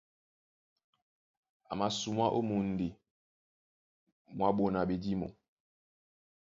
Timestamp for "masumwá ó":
1.79-2.39